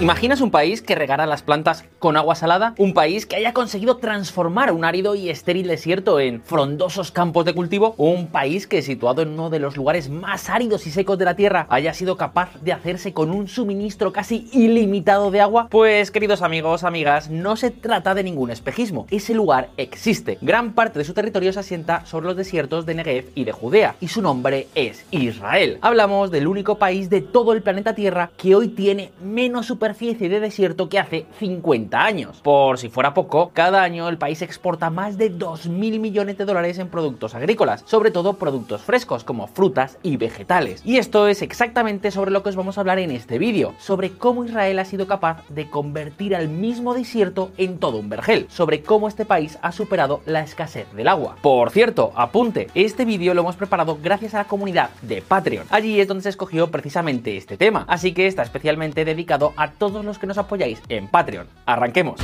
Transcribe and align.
¿Imaginas 0.00 0.40
un 0.40 0.50
país 0.50 0.82
que 0.82 0.96
regara 0.96 1.24
las 1.24 1.42
plantas 1.42 1.84
con 2.00 2.16
agua 2.16 2.34
salada? 2.34 2.74
¿Un 2.78 2.94
país 2.94 3.26
que 3.26 3.36
haya 3.36 3.52
conseguido 3.52 3.98
transformar 3.98 4.72
un 4.72 4.84
árido 4.84 5.14
y 5.14 5.30
estéril 5.30 5.68
desierto 5.68 6.18
en 6.18 6.42
frondosos 6.42 7.12
campos 7.12 7.44
de 7.44 7.54
cultivo? 7.54 7.94
¿Un 7.96 8.26
país 8.26 8.66
que, 8.66 8.82
situado 8.82 9.22
en 9.22 9.28
uno 9.28 9.50
de 9.50 9.60
los 9.60 9.76
lugares 9.76 10.10
más 10.10 10.50
áridos 10.50 10.88
y 10.88 10.90
secos 10.90 11.16
de 11.16 11.24
la 11.24 11.36
Tierra, 11.36 11.68
haya 11.70 11.94
sido 11.94 12.16
capaz 12.16 12.50
de 12.60 12.72
hacerse 12.72 13.12
con 13.12 13.30
un 13.30 13.46
suministro 13.46 14.12
casi 14.12 14.48
ilimitado 14.52 15.30
de 15.30 15.40
agua? 15.40 15.68
Pues, 15.70 16.10
queridos 16.10 16.42
amigos, 16.42 16.82
amigas, 16.82 17.30
no 17.30 17.54
se 17.54 17.70
trata 17.70 18.14
de 18.14 18.24
ningún 18.24 18.50
espejismo. 18.50 19.06
Ese 19.12 19.32
lugar 19.32 19.70
existe. 19.76 20.38
Gran 20.40 20.72
parte 20.72 20.98
de 20.98 21.04
su 21.04 21.14
territorio 21.14 21.52
se 21.52 21.60
asienta 21.60 22.04
sobre 22.04 22.26
los 22.26 22.36
desiertos 22.36 22.84
de 22.84 22.96
Negev 22.96 23.30
y 23.36 23.44
de 23.44 23.52
Judea, 23.52 23.94
y 24.00 24.08
su 24.08 24.22
nombre 24.22 24.66
es 24.74 25.06
Israel. 25.12 25.78
Hablamos 25.82 26.32
del 26.32 26.48
único 26.48 26.78
país 26.78 27.10
de 27.10 27.20
todo 27.20 27.52
el 27.52 27.62
planeta 27.62 27.94
Tierra 27.94 28.32
que 28.36 28.56
hoy 28.56 28.68
tiene 28.68 29.12
menos 29.22 29.66
superficie 29.66 29.83
superficie 29.84 30.30
de 30.30 30.40
desierto 30.40 30.88
que 30.88 30.98
hace 30.98 31.26
50 31.38 32.02
años. 32.02 32.40
Por 32.40 32.78
si 32.78 32.88
fuera 32.88 33.12
poco, 33.12 33.50
cada 33.52 33.82
año 33.82 34.08
el 34.08 34.16
país 34.16 34.40
exporta 34.40 34.88
más 34.88 35.18
de 35.18 35.30
2.000 35.30 36.00
millones 36.00 36.38
de 36.38 36.46
dólares 36.46 36.78
en 36.78 36.88
productos 36.88 37.34
agrícolas, 37.34 37.82
sobre 37.84 38.10
todo 38.10 38.38
productos 38.38 38.80
frescos 38.80 39.24
como 39.24 39.46
frutas 39.46 39.98
y 40.02 40.16
vegetales. 40.16 40.80
Y 40.86 40.96
esto 40.96 41.28
es 41.28 41.42
exactamente 41.42 42.10
sobre 42.10 42.30
lo 42.30 42.42
que 42.42 42.48
os 42.48 42.56
vamos 42.56 42.78
a 42.78 42.80
hablar 42.80 42.98
en 42.98 43.10
este 43.10 43.38
vídeo, 43.38 43.74
sobre 43.78 44.12
cómo 44.12 44.46
Israel 44.46 44.78
ha 44.78 44.86
sido 44.86 45.06
capaz 45.06 45.46
de 45.50 45.68
convertir 45.68 46.34
al 46.34 46.48
mismo 46.48 46.94
desierto 46.94 47.50
en 47.58 47.78
todo 47.78 47.98
un 47.98 48.08
vergel, 48.08 48.46
sobre 48.48 48.80
cómo 48.80 49.06
este 49.06 49.26
país 49.26 49.58
ha 49.60 49.70
superado 49.70 50.22
la 50.24 50.40
escasez 50.40 50.90
del 50.94 51.08
agua. 51.08 51.36
Por 51.42 51.70
cierto, 51.72 52.10
apunte, 52.16 52.68
este 52.74 53.04
vídeo 53.04 53.34
lo 53.34 53.42
hemos 53.42 53.56
preparado 53.56 53.98
gracias 54.02 54.32
a 54.32 54.38
la 54.38 54.44
comunidad 54.44 54.88
de 55.02 55.20
Patreon. 55.20 55.66
Allí 55.68 56.00
es 56.00 56.08
donde 56.08 56.22
se 56.22 56.30
escogió 56.30 56.70
precisamente 56.70 57.36
este 57.36 57.58
tema, 57.58 57.84
así 57.86 58.14
que 58.14 58.26
está 58.26 58.42
especialmente 58.42 59.04
dedicado 59.04 59.52
a 59.58 59.73
todos 59.78 60.04
los 60.04 60.18
que 60.18 60.26
nos 60.26 60.38
apoyáis 60.38 60.82
en 60.88 61.08
Patreon. 61.08 61.46
Arranquemos. 61.66 62.20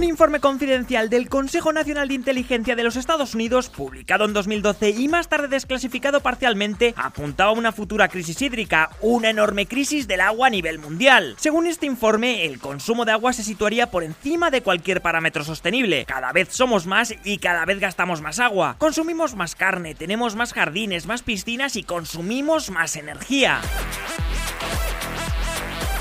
Un 0.00 0.04
informe 0.04 0.40
confidencial 0.40 1.10
del 1.10 1.28
Consejo 1.28 1.74
Nacional 1.74 2.08
de 2.08 2.14
Inteligencia 2.14 2.74
de 2.74 2.82
los 2.82 2.96
Estados 2.96 3.34
Unidos, 3.34 3.68
publicado 3.68 4.24
en 4.24 4.32
2012 4.32 4.88
y 4.88 5.08
más 5.08 5.28
tarde 5.28 5.48
desclasificado 5.48 6.22
parcialmente, 6.22 6.94
apuntaba 6.96 7.50
a 7.50 7.52
una 7.52 7.70
futura 7.70 8.08
crisis 8.08 8.40
hídrica, 8.40 8.88
una 9.02 9.28
enorme 9.28 9.66
crisis 9.66 10.08
del 10.08 10.22
agua 10.22 10.46
a 10.46 10.50
nivel 10.50 10.78
mundial. 10.78 11.34
Según 11.38 11.66
este 11.66 11.84
informe, 11.84 12.46
el 12.46 12.60
consumo 12.60 13.04
de 13.04 13.12
agua 13.12 13.34
se 13.34 13.42
situaría 13.42 13.90
por 13.90 14.02
encima 14.02 14.50
de 14.50 14.62
cualquier 14.62 15.02
parámetro 15.02 15.44
sostenible. 15.44 16.06
Cada 16.06 16.32
vez 16.32 16.48
somos 16.50 16.86
más 16.86 17.14
y 17.22 17.36
cada 17.36 17.66
vez 17.66 17.78
gastamos 17.78 18.22
más 18.22 18.38
agua. 18.38 18.76
Consumimos 18.78 19.36
más 19.36 19.54
carne, 19.54 19.94
tenemos 19.94 20.34
más 20.34 20.54
jardines, 20.54 21.04
más 21.04 21.20
piscinas 21.20 21.76
y 21.76 21.82
consumimos 21.82 22.70
más 22.70 22.96
energía. 22.96 23.60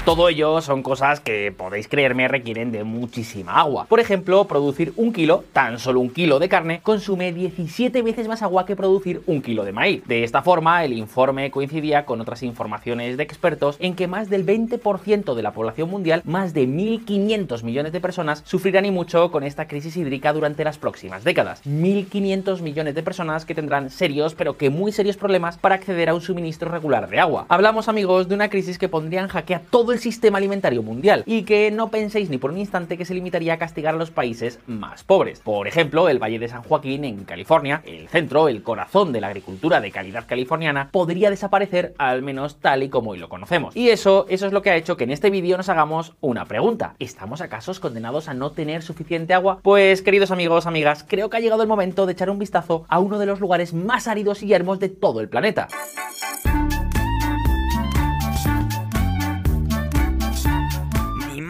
Todo 0.10 0.28
ello 0.28 0.60
son 0.60 0.82
cosas 0.82 1.20
que 1.20 1.54
podéis 1.56 1.88
creerme 1.88 2.28
requieren 2.28 2.72
de 2.72 2.84
muchísima 2.84 3.60
agua. 3.60 3.86
Por 3.88 4.00
ejemplo, 4.00 4.46
producir 4.46 4.92
un 4.96 5.14
kilo, 5.14 5.44
tan 5.54 5.78
solo 5.78 6.00
un 6.00 6.10
kilo 6.10 6.40
de 6.40 6.50
carne, 6.50 6.80
consume 6.82 7.32
17 7.32 8.02
veces 8.02 8.28
más 8.28 8.42
agua 8.42 8.66
que 8.66 8.76
producir 8.76 9.22
un 9.28 9.44
kilo 9.44 9.64
de 9.66 9.72
maíz. 9.72 10.02
De 10.08 10.24
esta 10.24 10.42
forma, 10.42 10.84
el 10.84 10.94
informe 10.94 11.52
coincidía 11.52 12.08
con 12.08 12.22
otras 12.22 12.42
informaciones 12.42 13.18
de 13.18 13.24
expertos 13.24 13.78
en 13.80 13.94
que 13.94 14.08
más 14.08 14.32
del 14.32 14.48
20% 14.48 15.36
de 15.36 15.44
la 15.44 15.54
población 15.54 15.92
mundial, 15.92 16.24
más 16.26 16.56
de 16.56 16.68
1.500 16.68 17.62
millones 17.62 17.92
de 17.92 18.02
personas, 18.02 18.42
sufrirán 18.48 18.86
y 18.86 18.92
mucho 18.92 19.30
con 19.30 19.44
esta 19.44 19.68
crisis 19.68 19.96
hídrica 19.96 20.34
durante 20.34 20.64
las 20.64 20.80
próximas 20.80 21.24
décadas. 21.24 21.62
1.500 21.68 22.62
millones 22.62 22.96
de 22.96 23.04
personas 23.04 23.46
que 23.46 23.54
tendrán 23.54 23.92
serios, 23.92 24.34
pero 24.34 24.58
que 24.58 24.72
muy 24.72 24.92
serios 24.92 25.18
problemas 25.18 25.60
para 25.60 25.76
acceder 25.76 26.10
a 26.10 26.16
un 26.16 26.22
suministro 26.22 26.72
regular 26.72 27.08
de 27.12 27.20
agua. 27.20 27.46
Hablamos, 27.48 27.88
amigos, 27.88 28.28
de 28.28 28.34
una 28.34 28.50
crisis 28.50 28.80
que 28.80 28.90
pondría 28.90 29.22
en 29.22 29.28
jaque 29.28 29.54
a 29.54 29.60
todo 29.60 29.92
el 29.92 29.99
sistema 30.00 30.38
alimentario 30.38 30.84
mundial 30.84 31.24
y 31.26 31.44
que 31.44 31.72
no 31.72 31.90
penséis 31.90 32.30
ni 32.30 32.38
por 32.38 32.52
un 32.52 32.58
instante 32.58 32.98
que 32.98 33.06
se 33.06 33.14
limitaría 33.14 33.54
a 33.54 33.58
castigar 33.58 33.96
a 33.96 33.98
los 33.98 34.12
países 34.12 34.60
más 34.68 35.04
pobres. 35.04 35.40
Por 35.40 35.68
ejemplo, 35.68 36.10
el 36.10 36.20
Valle 36.20 36.40
de 36.40 36.50
San 36.50 36.64
Joaquín 36.64 37.06
en 37.06 37.24
California, 37.24 37.82
el 37.86 38.10
centro, 38.10 38.50
el 38.50 38.62
corazón 38.62 39.14
de 39.14 39.22
la 39.22 39.28
agricultura 39.28 39.80
de 39.80 39.92
calidad 39.92 40.26
californiana, 40.28 40.90
podría 40.92 41.30
desaparecer 41.30 41.94
al 41.98 42.22
menos 42.22 42.58
tal 42.60 42.84
y 42.84 42.90
como 42.90 43.12
hoy 43.12 43.20
lo 43.20 43.30
conocemos. 43.30 43.76
Y 43.76 43.90
eso, 43.90 44.26
eso 44.30 44.48
es 44.48 44.54
lo 44.54 44.62
que 44.62 44.72
ha 44.72 44.76
hecho 44.76 44.98
que 44.98 45.06
en 45.06 45.12
este 45.12 45.30
vídeo 45.30 45.56
nos 45.56 45.70
hagamos 45.70 46.16
una 46.20 46.46
pregunta. 46.46 46.96
¿Estamos 47.00 47.40
acaso 47.40 47.70
condenados 47.80 48.28
a 48.28 48.34
no 48.34 48.52
tener 48.52 48.82
suficiente 48.82 49.34
agua? 49.34 49.60
Pues 49.62 50.02
queridos 50.02 50.32
amigos, 50.32 50.66
amigas, 50.66 51.06
creo 51.08 51.30
que 51.30 51.38
ha 51.38 51.40
llegado 51.40 51.62
el 51.62 51.68
momento 51.68 52.06
de 52.06 52.14
echar 52.14 52.30
un 52.30 52.40
vistazo 52.40 52.86
a 52.88 53.00
uno 53.00 53.20
de 53.20 53.28
los 53.28 53.40
lugares 53.40 53.74
más 53.74 54.08
áridos 54.08 54.42
y 54.42 54.48
yermos 54.48 54.80
de 54.80 54.90
todo 54.90 55.22
el 55.22 55.30
planeta. 55.30 55.68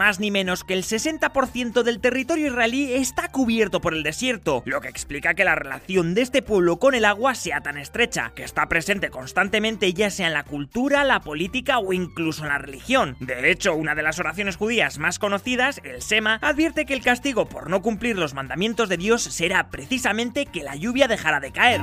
Más 0.00 0.18
ni 0.18 0.30
menos 0.30 0.64
que 0.64 0.72
el 0.72 0.82
60% 0.82 1.82
del 1.82 2.00
territorio 2.00 2.46
israelí 2.46 2.94
está 2.94 3.28
cubierto 3.28 3.82
por 3.82 3.92
el 3.92 4.02
desierto, 4.02 4.62
lo 4.64 4.80
que 4.80 4.88
explica 4.88 5.34
que 5.34 5.44
la 5.44 5.56
relación 5.56 6.14
de 6.14 6.22
este 6.22 6.40
pueblo 6.40 6.78
con 6.78 6.94
el 6.94 7.04
agua 7.04 7.34
sea 7.34 7.60
tan 7.60 7.76
estrecha, 7.76 8.32
que 8.34 8.42
está 8.42 8.66
presente 8.66 9.10
constantemente 9.10 9.92
ya 9.92 10.08
sea 10.08 10.28
en 10.28 10.32
la 10.32 10.44
cultura, 10.44 11.04
la 11.04 11.20
política 11.20 11.80
o 11.80 11.92
incluso 11.92 12.44
en 12.44 12.48
la 12.48 12.56
religión. 12.56 13.14
De 13.20 13.50
hecho, 13.50 13.74
una 13.74 13.94
de 13.94 14.02
las 14.02 14.18
oraciones 14.18 14.56
judías 14.56 14.96
más 14.98 15.18
conocidas, 15.18 15.82
el 15.84 16.00
Sema, 16.00 16.38
advierte 16.40 16.86
que 16.86 16.94
el 16.94 17.02
castigo 17.02 17.50
por 17.50 17.68
no 17.68 17.82
cumplir 17.82 18.16
los 18.16 18.32
mandamientos 18.32 18.88
de 18.88 18.96
Dios 18.96 19.20
será 19.20 19.68
precisamente 19.68 20.46
que 20.46 20.62
la 20.62 20.76
lluvia 20.76 21.08
dejará 21.08 21.40
de 21.40 21.52
caer. 21.52 21.82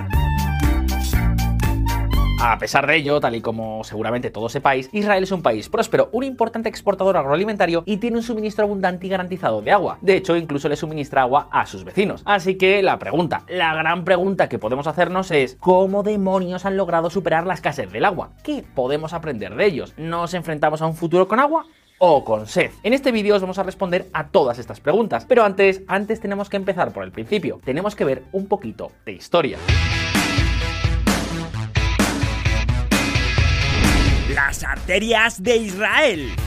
A 2.39 2.59
pesar 2.59 2.85
de 2.85 2.95
ello, 2.95 3.19
tal 3.19 3.35
y 3.35 3.41
como 3.41 3.83
seguramente 3.83 4.29
todos 4.29 4.51
sepáis, 4.51 4.89
Israel 4.91 5.23
es 5.23 5.31
un 5.31 5.41
país 5.41 5.69
próspero, 5.69 6.09
un 6.11 6.23
importante 6.23 6.69
exportador 6.69 7.17
agroalimentario 7.17 7.81
y 7.87 7.97
tiene 7.97 8.17
un 8.17 8.23
suministro 8.23 8.63
abundante 8.63 9.07
y 9.07 9.09
garantizado 9.09 9.63
de 9.63 9.71
agua. 9.71 9.97
De 10.01 10.15
hecho, 10.15 10.37
incluso 10.37 10.69
le 10.69 10.75
suministra 10.75 11.23
agua 11.23 11.47
a 11.51 11.65
sus 11.65 11.83
vecinos. 11.83 12.21
Así 12.25 12.55
que 12.55 12.83
la 12.83 12.99
pregunta, 12.99 13.41
la 13.47 13.73
gran 13.73 14.05
pregunta 14.05 14.49
que 14.49 14.59
podemos 14.59 14.85
hacernos 14.85 15.31
es 15.31 15.57
¿cómo 15.59 16.03
demonios 16.03 16.65
han 16.65 16.77
logrado 16.77 17.09
superar 17.09 17.47
la 17.47 17.55
escasez 17.55 17.91
del 17.91 18.05
agua? 18.05 18.33
¿Qué 18.43 18.63
podemos 18.75 19.13
aprender 19.13 19.55
de 19.55 19.65
ellos? 19.65 19.95
¿Nos 19.97 20.35
enfrentamos 20.35 20.83
a 20.83 20.85
un 20.85 20.93
futuro 20.93 21.27
con 21.27 21.39
agua? 21.39 21.65
o 21.99 22.23
con 22.23 22.45
sed. 22.45 22.69
En 22.83 22.93
este 22.93 23.11
vídeo 23.11 23.35
os 23.35 23.41
vamos 23.41 23.57
a 23.57 23.63
responder 23.63 24.05
a 24.13 24.27
todas 24.27 24.59
estas 24.59 24.79
preguntas, 24.79 25.25
pero 25.27 25.43
antes, 25.43 25.81
antes 25.87 26.19
tenemos 26.19 26.47
que 26.47 26.57
empezar 26.57 26.93
por 26.93 27.03
el 27.03 27.11
principio. 27.11 27.59
Tenemos 27.65 27.95
que 27.95 28.05
ver 28.05 28.23
un 28.33 28.45
poquito 28.45 28.91
de 29.03 29.13
historia. 29.13 29.57
Las 34.47 34.63
arterias 34.63 35.43
de 35.43 35.57
Israel. 35.57 36.46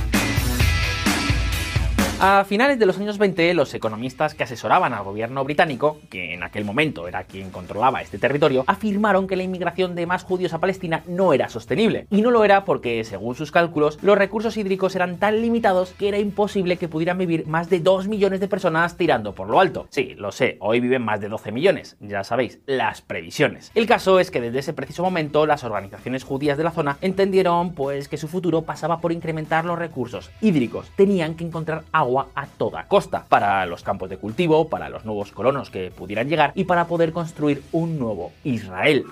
A 2.22 2.44
finales 2.44 2.78
de 2.78 2.84
los 2.84 2.98
años 2.98 3.16
20, 3.16 3.54
los 3.54 3.72
economistas 3.72 4.34
que 4.34 4.42
asesoraban 4.42 4.92
al 4.92 5.04
gobierno 5.04 5.42
británico, 5.42 5.96
que 6.10 6.34
en 6.34 6.42
aquel 6.42 6.66
momento 6.66 7.08
era 7.08 7.24
quien 7.24 7.48
controlaba 7.48 8.02
este 8.02 8.18
territorio, 8.18 8.62
afirmaron 8.66 9.26
que 9.26 9.36
la 9.36 9.42
inmigración 9.42 9.94
de 9.94 10.04
más 10.04 10.24
judíos 10.24 10.52
a 10.52 10.58
Palestina 10.58 11.02
no 11.06 11.32
era 11.32 11.48
sostenible. 11.48 12.06
Y 12.10 12.20
no 12.20 12.30
lo 12.30 12.44
era 12.44 12.66
porque, 12.66 13.04
según 13.04 13.36
sus 13.36 13.50
cálculos, 13.50 13.98
los 14.02 14.18
recursos 14.18 14.58
hídricos 14.58 14.94
eran 14.96 15.16
tan 15.16 15.40
limitados 15.40 15.94
que 15.98 16.08
era 16.08 16.18
imposible 16.18 16.76
que 16.76 16.88
pudieran 16.88 17.16
vivir 17.16 17.46
más 17.46 17.70
de 17.70 17.80
2 17.80 18.06
millones 18.08 18.40
de 18.40 18.48
personas 18.48 18.98
tirando 18.98 19.34
por 19.34 19.48
lo 19.48 19.58
alto. 19.58 19.86
Sí, 19.88 20.14
lo 20.18 20.30
sé, 20.30 20.58
hoy 20.60 20.80
viven 20.80 21.00
más 21.00 21.22
de 21.22 21.30
12 21.30 21.52
millones, 21.52 21.96
ya 22.00 22.22
sabéis, 22.22 22.58
las 22.66 23.00
previsiones. 23.00 23.72
El 23.74 23.86
caso 23.86 24.20
es 24.20 24.30
que 24.30 24.42
desde 24.42 24.58
ese 24.58 24.74
preciso 24.74 25.02
momento 25.02 25.46
las 25.46 25.64
organizaciones 25.64 26.24
judías 26.24 26.58
de 26.58 26.64
la 26.64 26.70
zona 26.70 26.98
entendieron 27.00 27.72
pues 27.72 28.08
que 28.08 28.18
su 28.18 28.28
futuro 28.28 28.60
pasaba 28.60 29.00
por 29.00 29.10
incrementar 29.10 29.64
los 29.64 29.78
recursos 29.78 30.30
hídricos. 30.42 30.90
Tenían 30.96 31.34
que 31.34 31.44
encontrar 31.44 31.84
agua 31.92 32.09
a 32.18 32.46
toda 32.46 32.86
costa, 32.88 33.24
para 33.28 33.64
los 33.66 33.82
campos 33.82 34.10
de 34.10 34.16
cultivo, 34.16 34.68
para 34.68 34.88
los 34.88 35.04
nuevos 35.04 35.30
colonos 35.32 35.70
que 35.70 35.90
pudieran 35.90 36.28
llegar 36.28 36.52
y 36.54 36.64
para 36.64 36.86
poder 36.86 37.12
construir 37.12 37.62
un 37.72 37.98
nuevo 37.98 38.32
Israel. 38.44 39.04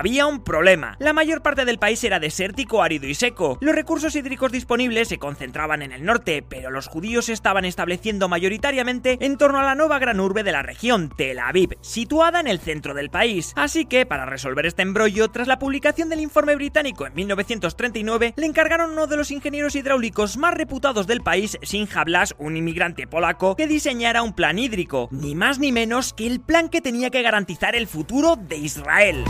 Había 0.00 0.26
un 0.26 0.42
problema. 0.42 0.96
La 0.98 1.12
mayor 1.12 1.42
parte 1.42 1.66
del 1.66 1.78
país 1.78 2.02
era 2.04 2.18
desértico, 2.18 2.82
árido 2.82 3.06
y 3.06 3.14
seco. 3.14 3.58
Los 3.60 3.74
recursos 3.74 4.16
hídricos 4.16 4.50
disponibles 4.50 5.08
se 5.08 5.18
concentraban 5.18 5.82
en 5.82 5.92
el 5.92 6.06
norte, 6.06 6.42
pero 6.42 6.70
los 6.70 6.86
judíos 6.86 7.26
se 7.26 7.34
estaban 7.34 7.66
estableciendo 7.66 8.26
mayoritariamente 8.26 9.18
en 9.20 9.36
torno 9.36 9.60
a 9.60 9.62
la 9.62 9.74
nueva 9.74 9.98
gran 9.98 10.18
urbe 10.18 10.42
de 10.42 10.52
la 10.52 10.62
región, 10.62 11.10
Tel 11.14 11.38
Aviv, 11.38 11.76
situada 11.82 12.40
en 12.40 12.46
el 12.46 12.60
centro 12.60 12.94
del 12.94 13.10
país. 13.10 13.52
Así 13.56 13.84
que, 13.84 14.06
para 14.06 14.24
resolver 14.24 14.64
este 14.64 14.80
embrollo, 14.80 15.28
tras 15.28 15.46
la 15.46 15.58
publicación 15.58 16.08
del 16.08 16.20
informe 16.20 16.54
británico 16.54 17.06
en 17.06 17.14
1939, 17.14 18.32
le 18.38 18.46
encargaron 18.46 18.92
uno 18.92 19.06
de 19.06 19.18
los 19.18 19.30
ingenieros 19.30 19.74
hidráulicos 19.74 20.38
más 20.38 20.54
reputados 20.54 21.06
del 21.06 21.20
país, 21.20 21.58
Sinja 21.60 22.04
Blas, 22.04 22.34
un 22.38 22.56
inmigrante 22.56 23.06
polaco, 23.06 23.54
que 23.54 23.66
diseñara 23.66 24.22
un 24.22 24.32
plan 24.32 24.58
hídrico, 24.58 25.10
ni 25.10 25.34
más 25.34 25.58
ni 25.58 25.72
menos 25.72 26.14
que 26.14 26.26
el 26.26 26.40
plan 26.40 26.70
que 26.70 26.80
tenía 26.80 27.10
que 27.10 27.20
garantizar 27.20 27.76
el 27.76 27.86
futuro 27.86 28.36
de 28.36 28.56
Israel. 28.56 29.24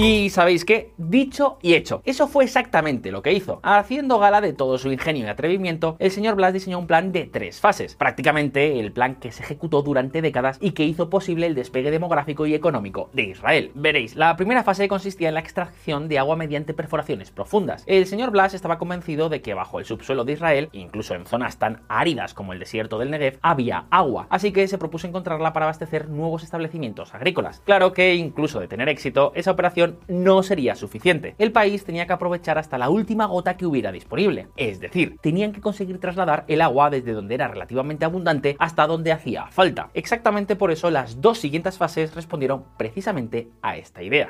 Y 0.00 0.30
sabéis 0.30 0.64
qué, 0.64 0.92
dicho 0.96 1.58
y 1.60 1.74
hecho, 1.74 2.02
eso 2.04 2.28
fue 2.28 2.44
exactamente 2.44 3.10
lo 3.10 3.20
que 3.20 3.32
hizo. 3.32 3.58
Haciendo 3.64 4.20
gala 4.20 4.40
de 4.40 4.52
todo 4.52 4.78
su 4.78 4.92
ingenio 4.92 5.26
y 5.26 5.28
atrevimiento, 5.28 5.96
el 5.98 6.12
señor 6.12 6.36
Blas 6.36 6.52
diseñó 6.52 6.78
un 6.78 6.86
plan 6.86 7.10
de 7.10 7.24
tres 7.24 7.58
fases, 7.58 7.96
prácticamente 7.96 8.78
el 8.78 8.92
plan 8.92 9.16
que 9.16 9.32
se 9.32 9.42
ejecutó 9.42 9.82
durante 9.82 10.22
décadas 10.22 10.58
y 10.60 10.70
que 10.70 10.84
hizo 10.84 11.10
posible 11.10 11.48
el 11.48 11.56
despegue 11.56 11.90
demográfico 11.90 12.46
y 12.46 12.54
económico 12.54 13.10
de 13.12 13.24
Israel. 13.24 13.72
Veréis, 13.74 14.14
la 14.14 14.36
primera 14.36 14.62
fase 14.62 14.86
consistía 14.86 15.30
en 15.30 15.34
la 15.34 15.40
extracción 15.40 16.06
de 16.06 16.20
agua 16.20 16.36
mediante 16.36 16.74
perforaciones 16.74 17.32
profundas. 17.32 17.82
El 17.88 18.06
señor 18.06 18.30
Blas 18.30 18.54
estaba 18.54 18.78
convencido 18.78 19.28
de 19.28 19.42
que 19.42 19.54
bajo 19.54 19.80
el 19.80 19.84
subsuelo 19.84 20.24
de 20.24 20.34
Israel, 20.34 20.68
incluso 20.70 21.16
en 21.16 21.26
zonas 21.26 21.58
tan 21.58 21.82
áridas 21.88 22.34
como 22.34 22.52
el 22.52 22.60
desierto 22.60 23.00
del 23.00 23.10
Negev, 23.10 23.40
había 23.42 23.86
agua, 23.90 24.28
así 24.30 24.52
que 24.52 24.68
se 24.68 24.78
propuso 24.78 25.08
encontrarla 25.08 25.52
para 25.52 25.66
abastecer 25.66 26.08
nuevos 26.08 26.44
establecimientos 26.44 27.16
agrícolas. 27.16 27.62
Claro 27.64 27.92
que 27.92 28.14
incluso 28.14 28.60
de 28.60 28.68
tener 28.68 28.88
éxito, 28.88 29.32
esa 29.34 29.50
operación 29.50 29.87
no 30.08 30.42
sería 30.42 30.74
suficiente. 30.74 31.34
El 31.38 31.52
país 31.52 31.84
tenía 31.84 32.06
que 32.06 32.12
aprovechar 32.12 32.58
hasta 32.58 32.78
la 32.78 32.90
última 32.90 33.26
gota 33.26 33.56
que 33.56 33.66
hubiera 33.66 33.92
disponible. 33.92 34.48
Es 34.56 34.80
decir, 34.80 35.16
tenían 35.20 35.52
que 35.52 35.60
conseguir 35.60 35.98
trasladar 35.98 36.44
el 36.48 36.60
agua 36.60 36.90
desde 36.90 37.12
donde 37.12 37.34
era 37.34 37.48
relativamente 37.48 38.04
abundante 38.04 38.56
hasta 38.58 38.86
donde 38.86 39.12
hacía 39.12 39.46
falta. 39.50 39.90
Exactamente 39.94 40.56
por 40.56 40.70
eso 40.70 40.90
las 40.90 41.20
dos 41.20 41.38
siguientes 41.38 41.78
fases 41.78 42.14
respondieron 42.14 42.64
precisamente 42.76 43.48
a 43.62 43.76
esta 43.76 44.02
idea. 44.02 44.28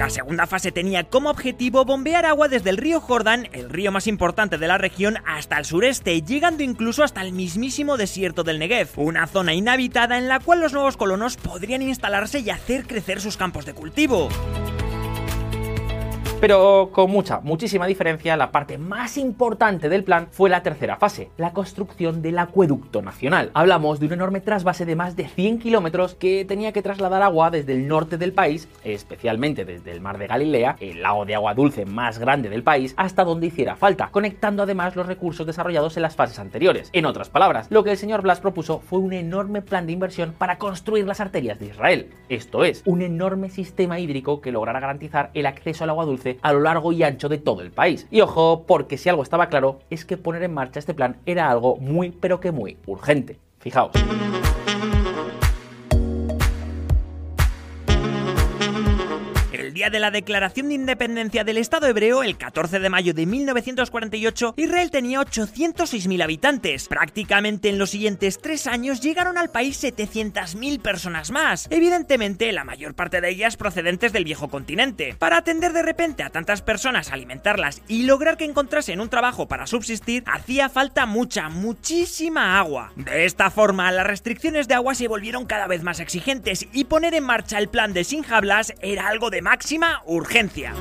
La 0.00 0.08
segunda 0.08 0.46
fase 0.46 0.72
tenía 0.72 1.04
como 1.04 1.28
objetivo 1.28 1.84
bombear 1.84 2.24
agua 2.24 2.48
desde 2.48 2.70
el 2.70 2.78
río 2.78 3.02
Jordán, 3.02 3.50
el 3.52 3.68
río 3.68 3.92
más 3.92 4.06
importante 4.06 4.56
de 4.56 4.66
la 4.66 4.78
región, 4.78 5.18
hasta 5.26 5.58
el 5.58 5.66
sureste, 5.66 6.22
llegando 6.22 6.62
incluso 6.62 7.04
hasta 7.04 7.20
el 7.20 7.32
mismísimo 7.32 7.98
desierto 7.98 8.42
del 8.42 8.58
Negev, 8.58 8.88
una 8.96 9.26
zona 9.26 9.52
inhabitada 9.52 10.16
en 10.16 10.26
la 10.26 10.40
cual 10.40 10.60
los 10.60 10.72
nuevos 10.72 10.96
colonos 10.96 11.36
podrían 11.36 11.82
instalarse 11.82 12.38
y 12.38 12.48
hacer 12.48 12.86
crecer 12.86 13.20
sus 13.20 13.36
campos 13.36 13.66
de 13.66 13.74
cultivo. 13.74 14.30
Pero 16.40 16.88
con 16.90 17.10
mucha, 17.10 17.40
muchísima 17.40 17.86
diferencia, 17.86 18.34
la 18.34 18.50
parte 18.50 18.78
más 18.78 19.18
importante 19.18 19.90
del 19.90 20.04
plan 20.04 20.28
fue 20.30 20.48
la 20.48 20.62
tercera 20.62 20.96
fase, 20.96 21.28
la 21.36 21.52
construcción 21.52 22.22
del 22.22 22.38
acueducto 22.38 23.02
nacional. 23.02 23.50
Hablamos 23.52 24.00
de 24.00 24.06
un 24.06 24.14
enorme 24.14 24.40
trasvase 24.40 24.86
de 24.86 24.96
más 24.96 25.16
de 25.16 25.28
100 25.28 25.58
kilómetros 25.58 26.14
que 26.14 26.46
tenía 26.46 26.72
que 26.72 26.80
trasladar 26.80 27.20
agua 27.20 27.50
desde 27.50 27.74
el 27.74 27.86
norte 27.86 28.16
del 28.16 28.32
país, 28.32 28.70
especialmente 28.84 29.66
desde 29.66 29.92
el 29.92 30.00
mar 30.00 30.16
de 30.16 30.28
Galilea, 30.28 30.76
el 30.80 31.02
lago 31.02 31.26
de 31.26 31.34
agua 31.34 31.52
dulce 31.52 31.84
más 31.84 32.18
grande 32.18 32.48
del 32.48 32.62
país, 32.62 32.94
hasta 32.96 33.22
donde 33.22 33.48
hiciera 33.48 33.76
falta, 33.76 34.08
conectando 34.10 34.62
además 34.62 34.96
los 34.96 35.06
recursos 35.06 35.46
desarrollados 35.46 35.98
en 35.98 36.02
las 36.04 36.16
fases 36.16 36.38
anteriores. 36.38 36.88
En 36.94 37.04
otras 37.04 37.28
palabras, 37.28 37.66
lo 37.68 37.84
que 37.84 37.90
el 37.90 37.98
señor 37.98 38.22
Blas 38.22 38.40
propuso 38.40 38.80
fue 38.80 38.98
un 38.98 39.12
enorme 39.12 39.60
plan 39.60 39.84
de 39.84 39.92
inversión 39.92 40.32
para 40.38 40.56
construir 40.56 41.06
las 41.06 41.20
arterias 41.20 41.58
de 41.58 41.66
Israel. 41.66 42.08
Esto 42.30 42.64
es, 42.64 42.82
un 42.86 43.02
enorme 43.02 43.50
sistema 43.50 44.00
hídrico 44.00 44.40
que 44.40 44.52
lograra 44.52 44.80
garantizar 44.80 45.30
el 45.34 45.44
acceso 45.44 45.84
al 45.84 45.90
agua 45.90 46.06
dulce 46.06 46.29
a 46.42 46.52
lo 46.52 46.60
largo 46.60 46.92
y 46.92 47.02
ancho 47.02 47.28
de 47.28 47.38
todo 47.38 47.62
el 47.62 47.70
país. 47.70 48.06
Y 48.10 48.20
ojo, 48.20 48.64
porque 48.66 48.98
si 48.98 49.08
algo 49.08 49.22
estaba 49.22 49.48
claro 49.48 49.80
es 49.90 50.04
que 50.04 50.16
poner 50.16 50.42
en 50.42 50.54
marcha 50.54 50.78
este 50.78 50.94
plan 50.94 51.16
era 51.26 51.50
algo 51.50 51.76
muy 51.76 52.10
pero 52.10 52.40
que 52.40 52.52
muy 52.52 52.76
urgente. 52.86 53.38
Fijaos. 53.58 53.92
Día 59.80 59.88
de 59.88 59.98
la 59.98 60.10
declaración 60.10 60.68
de 60.68 60.74
independencia 60.74 61.42
del 61.42 61.56
Estado 61.56 61.86
hebreo, 61.86 62.22
el 62.22 62.36
14 62.36 62.80
de 62.80 62.90
mayo 62.90 63.14
de 63.14 63.24
1948, 63.24 64.52
Israel 64.58 64.90
tenía 64.90 65.20
806.000 65.20 66.22
habitantes. 66.22 66.86
Prácticamente 66.86 67.70
en 67.70 67.78
los 67.78 67.88
siguientes 67.88 68.40
tres 68.42 68.66
años 68.66 69.00
llegaron 69.00 69.38
al 69.38 69.48
país 69.48 69.82
700.000 69.82 70.82
personas 70.82 71.30
más. 71.30 71.66
Evidentemente, 71.70 72.52
la 72.52 72.64
mayor 72.64 72.92
parte 72.92 73.22
de 73.22 73.30
ellas 73.30 73.56
procedentes 73.56 74.12
del 74.12 74.24
viejo 74.24 74.48
continente. 74.48 75.16
Para 75.18 75.38
atender 75.38 75.72
de 75.72 75.80
repente 75.80 76.24
a 76.24 76.28
tantas 76.28 76.60
personas, 76.60 77.10
alimentarlas 77.10 77.80
y 77.88 78.02
lograr 78.02 78.36
que 78.36 78.44
encontrasen 78.44 79.00
un 79.00 79.08
trabajo 79.08 79.48
para 79.48 79.66
subsistir, 79.66 80.24
hacía 80.26 80.68
falta 80.68 81.06
mucha, 81.06 81.48
muchísima 81.48 82.58
agua. 82.58 82.92
De 82.96 83.24
esta 83.24 83.50
forma, 83.50 83.90
las 83.92 84.06
restricciones 84.06 84.68
de 84.68 84.74
agua 84.74 84.94
se 84.94 85.08
volvieron 85.08 85.46
cada 85.46 85.66
vez 85.66 85.82
más 85.82 86.00
exigentes 86.00 86.68
y 86.70 86.84
poner 86.84 87.14
en 87.14 87.24
marcha 87.24 87.56
el 87.56 87.70
plan 87.70 87.94
de 87.94 88.04
Sinjablas 88.04 88.74
era 88.82 89.08
algo 89.08 89.30
de 89.30 89.40
máximo 89.40 89.69
máxima 89.70 90.02
urgencia. 90.06 90.74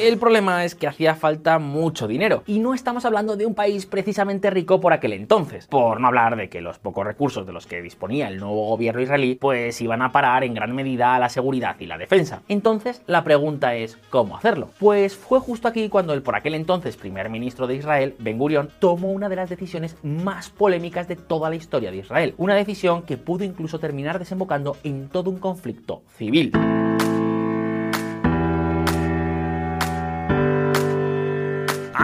El 0.00 0.18
problema 0.18 0.64
es 0.64 0.74
que 0.74 0.86
hacía 0.86 1.16
falta 1.16 1.58
mucho 1.58 2.06
dinero, 2.06 2.44
y 2.46 2.60
no 2.60 2.72
estamos 2.72 3.04
hablando 3.04 3.36
de 3.36 3.46
un 3.46 3.54
país 3.54 3.84
precisamente 3.84 4.48
rico 4.48 4.80
por 4.80 4.92
aquel 4.92 5.12
entonces, 5.12 5.66
por 5.66 6.00
no 6.00 6.06
hablar 6.06 6.36
de 6.36 6.48
que 6.48 6.60
los 6.60 6.78
pocos 6.78 7.04
recursos 7.04 7.46
de 7.46 7.52
los 7.52 7.66
que 7.66 7.82
disponía 7.82 8.28
el 8.28 8.38
nuevo 8.38 8.68
gobierno 8.68 9.00
israelí 9.00 9.34
pues 9.34 9.80
iban 9.80 10.02
a 10.02 10.12
parar 10.12 10.44
en 10.44 10.54
gran 10.54 10.74
medida 10.74 11.14
a 11.14 11.18
la 11.18 11.28
seguridad 11.28 11.76
y 11.80 11.86
la 11.86 11.98
defensa. 11.98 12.42
Entonces 12.48 13.02
la 13.06 13.24
pregunta 13.24 13.74
es 13.74 13.98
¿cómo 14.10 14.36
hacerlo? 14.36 14.70
Pues 14.78 15.16
fue 15.16 15.40
justo 15.40 15.66
aquí 15.66 15.88
cuando 15.88 16.12
el 16.14 16.22
por 16.22 16.36
aquel 16.36 16.54
entonces 16.54 16.96
primer 16.96 17.28
ministro 17.28 17.66
de 17.66 17.76
Israel, 17.76 18.14
Ben 18.18 18.38
Gurion, 18.38 18.70
tomó 18.78 19.10
una 19.10 19.28
de 19.28 19.36
las 19.36 19.50
decisiones 19.50 19.96
más 20.02 20.50
polémicas 20.50 21.08
de 21.08 21.16
toda 21.16 21.50
la 21.50 21.56
historia 21.56 21.90
de 21.90 21.98
Israel, 21.98 22.34
una 22.38 22.54
decisión 22.54 23.02
que 23.02 23.16
pudo 23.16 23.44
incluso 23.44 23.78
terminar 23.78 24.18
desembocando 24.18 24.76
en 24.84 25.08
todo 25.08 25.30
un 25.30 25.38
conflicto 25.38 26.02
civil. 26.16 26.52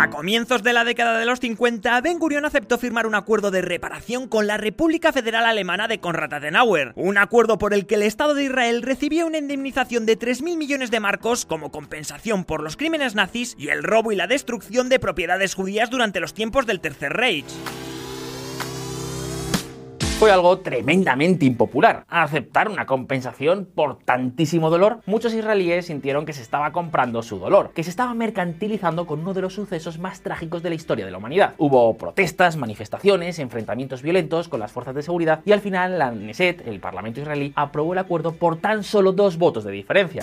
A 0.04 0.10
comienzos 0.10 0.62
de 0.62 0.74
la 0.74 0.84
década 0.84 1.18
de 1.18 1.24
los 1.24 1.40
50, 1.40 1.98
Ben 2.02 2.18
Gurion 2.18 2.44
aceptó 2.44 2.76
firmar 2.76 3.06
un 3.06 3.14
acuerdo 3.14 3.50
de 3.50 3.62
reparación 3.62 4.28
con 4.28 4.46
la 4.46 4.58
República 4.58 5.14
Federal 5.14 5.46
Alemana 5.46 5.88
de 5.88 5.98
Konrad 5.98 6.34
Adenauer, 6.34 6.92
un 6.94 7.16
acuerdo 7.16 7.56
por 7.56 7.72
el 7.72 7.86
que 7.86 7.94
el 7.94 8.02
Estado 8.02 8.34
de 8.34 8.44
Israel 8.44 8.82
recibía 8.82 9.24
una 9.24 9.38
indemnización 9.38 10.04
de 10.04 10.18
3.000 10.18 10.58
millones 10.58 10.90
de 10.90 11.00
marcos 11.00 11.46
como 11.46 11.70
compensación 11.70 12.44
por 12.44 12.62
los 12.62 12.76
crímenes 12.76 13.14
nazis 13.14 13.54
y 13.56 13.68
el 13.68 13.82
robo 13.82 14.12
y 14.12 14.16
la 14.16 14.26
destrucción 14.26 14.90
de 14.90 14.98
propiedades 14.98 15.54
judías 15.54 15.88
durante 15.88 16.20
los 16.20 16.34
tiempos 16.34 16.66
del 16.66 16.80
Tercer 16.80 17.14
Reich 17.14 17.46
fue 20.18 20.30
algo 20.30 20.58
tremendamente 20.58 21.44
impopular. 21.44 22.04
Aceptar 22.08 22.68
una 22.68 22.86
compensación 22.86 23.68
por 23.74 23.98
tantísimo 23.98 24.70
dolor, 24.70 25.00
muchos 25.06 25.34
israelíes 25.34 25.86
sintieron 25.86 26.24
que 26.24 26.32
se 26.32 26.42
estaba 26.42 26.72
comprando 26.72 27.22
su 27.22 27.38
dolor, 27.38 27.72
que 27.74 27.82
se 27.82 27.90
estaba 27.90 28.14
mercantilizando 28.14 29.06
con 29.06 29.20
uno 29.20 29.34
de 29.34 29.42
los 29.42 29.54
sucesos 29.54 29.98
más 29.98 30.20
trágicos 30.20 30.62
de 30.62 30.70
la 30.70 30.76
historia 30.76 31.04
de 31.04 31.10
la 31.10 31.18
humanidad. 31.18 31.54
Hubo 31.58 31.96
protestas, 31.96 32.56
manifestaciones, 32.56 33.38
enfrentamientos 33.38 34.02
violentos 34.02 34.48
con 34.48 34.60
las 34.60 34.72
fuerzas 34.72 34.94
de 34.94 35.02
seguridad 35.02 35.40
y 35.44 35.52
al 35.52 35.60
final 35.60 35.98
la 35.98 36.10
Knesset, 36.10 36.66
el 36.66 36.80
Parlamento 36.80 37.20
israelí, 37.20 37.52
aprobó 37.56 37.92
el 37.92 37.98
acuerdo 37.98 38.32
por 38.32 38.56
tan 38.56 38.84
solo 38.84 39.12
dos 39.12 39.36
votos 39.36 39.64
de 39.64 39.72
diferencia. 39.72 40.22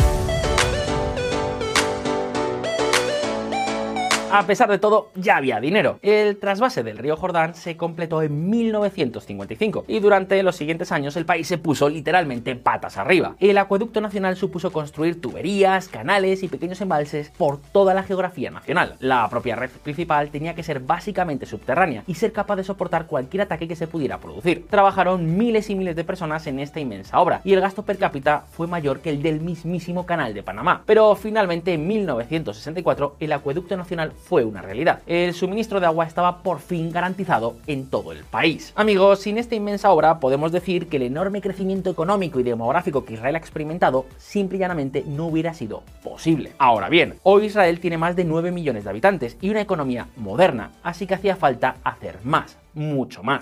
A 4.33 4.47
pesar 4.47 4.69
de 4.69 4.79
todo, 4.79 5.09
ya 5.15 5.35
había 5.35 5.59
dinero. 5.59 5.99
El 6.01 6.37
trasvase 6.37 6.83
del 6.83 6.97
río 6.97 7.17
Jordán 7.17 7.53
se 7.53 7.75
completó 7.75 8.21
en 8.21 8.49
1955 8.49 9.83
y 9.89 9.99
durante 9.99 10.41
los 10.41 10.55
siguientes 10.55 10.93
años 10.93 11.17
el 11.17 11.25
país 11.25 11.49
se 11.49 11.57
puso 11.57 11.89
literalmente 11.89 12.55
patas 12.55 12.95
arriba. 12.95 13.35
El 13.41 13.57
acueducto 13.57 13.99
nacional 13.99 14.37
supuso 14.37 14.71
construir 14.71 15.19
tuberías, 15.19 15.89
canales 15.89 16.43
y 16.43 16.47
pequeños 16.47 16.79
embalses 16.79 17.29
por 17.37 17.59
toda 17.59 17.93
la 17.93 18.03
geografía 18.03 18.49
nacional. 18.51 18.95
La 19.01 19.27
propia 19.29 19.57
red 19.57 19.69
principal 19.69 20.29
tenía 20.29 20.55
que 20.55 20.63
ser 20.63 20.79
básicamente 20.79 21.45
subterránea 21.45 22.03
y 22.07 22.15
ser 22.15 22.31
capaz 22.31 22.55
de 22.55 22.63
soportar 22.63 23.07
cualquier 23.07 23.41
ataque 23.41 23.67
que 23.67 23.75
se 23.75 23.87
pudiera 23.87 24.19
producir. 24.19 24.65
Trabajaron 24.69 25.35
miles 25.37 25.69
y 25.69 25.75
miles 25.75 25.97
de 25.97 26.05
personas 26.05 26.47
en 26.47 26.59
esta 26.59 26.79
inmensa 26.79 27.19
obra 27.19 27.41
y 27.43 27.51
el 27.51 27.59
gasto 27.59 27.83
per 27.83 27.97
cápita 27.97 28.45
fue 28.49 28.67
mayor 28.67 29.01
que 29.01 29.09
el 29.09 29.21
del 29.21 29.41
mismísimo 29.41 30.05
canal 30.05 30.33
de 30.33 30.41
Panamá. 30.41 30.83
Pero 30.85 31.15
finalmente 31.15 31.73
en 31.73 31.85
1964 31.85 33.17
el 33.19 33.33
acueducto 33.33 33.75
nacional 33.75 34.13
fue 34.23 34.43
una 34.45 34.61
realidad. 34.61 34.99
El 35.07 35.33
suministro 35.33 35.79
de 35.79 35.87
agua 35.87 36.05
estaba 36.05 36.43
por 36.43 36.59
fin 36.59 36.91
garantizado 36.91 37.57
en 37.67 37.87
todo 37.87 38.11
el 38.11 38.23
país. 38.23 38.71
Amigos, 38.75 39.19
sin 39.19 39.37
esta 39.37 39.55
inmensa 39.55 39.91
obra 39.91 40.19
podemos 40.19 40.51
decir 40.51 40.87
que 40.87 40.97
el 40.97 41.03
enorme 41.03 41.41
crecimiento 41.41 41.89
económico 41.89 42.39
y 42.39 42.43
demográfico 42.43 43.03
que 43.05 43.13
Israel 43.13 43.35
ha 43.35 43.39
experimentado 43.39 44.05
simple 44.17 44.57
y 44.57 44.59
llanamente 44.59 45.03
no 45.05 45.27
hubiera 45.27 45.53
sido 45.53 45.83
posible. 46.03 46.53
Ahora 46.57 46.89
bien, 46.89 47.15
hoy 47.23 47.45
Israel 47.45 47.79
tiene 47.79 47.97
más 47.97 48.15
de 48.15 48.25
9 48.25 48.51
millones 48.51 48.83
de 48.83 48.89
habitantes 48.89 49.37
y 49.41 49.49
una 49.49 49.61
economía 49.61 50.07
moderna, 50.15 50.71
así 50.83 51.07
que 51.07 51.15
hacía 51.15 51.35
falta 51.35 51.77
hacer 51.83 52.19
más, 52.23 52.57
mucho 52.73 53.23
más. 53.23 53.41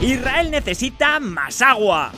Israel 0.00 0.50
necesita 0.52 1.18
más 1.18 1.60
agua. 1.60 2.12